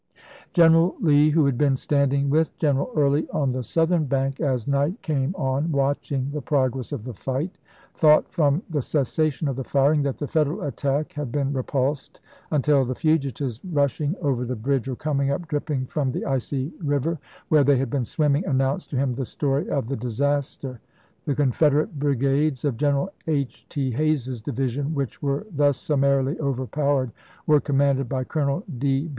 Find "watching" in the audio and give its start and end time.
5.71-6.31